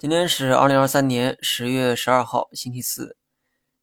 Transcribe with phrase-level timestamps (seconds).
[0.00, 3.18] 今天是二零二三年十月十二号，星期四。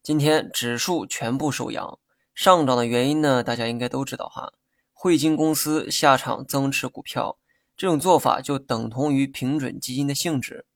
[0.02, 2.00] 今天指数全部收阳，
[2.34, 4.52] 上涨的原因呢，大家应该都知道哈。
[4.92, 7.38] 汇金公司下场增持股票，
[7.76, 10.66] 这种做法就等同于平准基金的性质。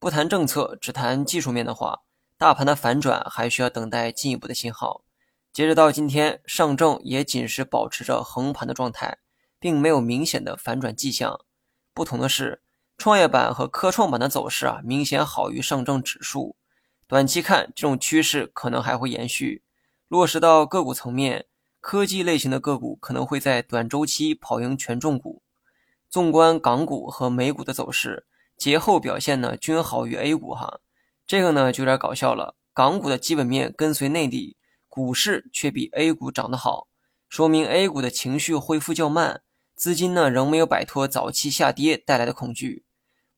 [0.00, 2.00] 不谈政策，只谈技术面的话，
[2.36, 5.04] 大盘的反转还需要等待进一步的信号。
[5.52, 9.18] 截止到今天，上证也仅是保持着横盘的状态，
[9.60, 11.38] 并没有明显的反转迹象。
[11.94, 12.62] 不同的是。
[13.00, 16.54] 创业板和科创板的走势啊，明显好于上证指数。
[17.06, 19.62] 短期看，这种趋势可能还会延续。
[20.06, 21.46] 落实到个股层面，
[21.80, 25.40] 科技类型的个股可能会在短周期跑赢权重股。
[26.10, 28.26] 纵观港股和美股的走势，
[28.58, 30.80] 节后表现呢均好于 A 股哈。
[31.26, 32.54] 这个呢就有点搞笑了。
[32.74, 34.58] 港股的基本面跟随内地，
[34.90, 36.88] 股市却比 A 股涨得好，
[37.30, 39.40] 说明 A 股的情绪恢复较慢，
[39.74, 42.84] 资金呢仍没有摆脱早期下跌带来的恐惧。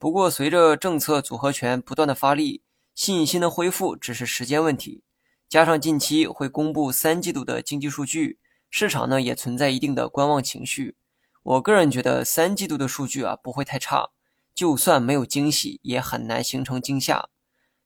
[0.03, 5.05] 不过，随着政策组合拳不断的发力，信心的恢复只是时间问题。
[5.49, 10.97] 加上近期会公布三季度的经济数据，市场呢也存在一定的观望情绪。
[11.45, 14.11] 我个人觉得三季度的数据啊不会太差，
[14.53, 17.29] 就算没有惊喜，也很难形成惊吓。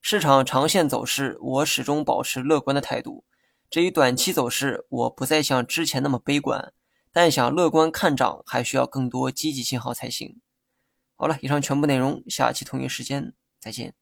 [0.00, 3.24] 市场长线走势，我始终保持乐观的态度。
[3.68, 6.72] 至于短期走势，我不再像之前那么悲观，
[7.12, 10.40] 但想乐观看涨，还需要更多积极信号才行。
[11.16, 13.94] 好了，以上全部内容，下期同一时间再见。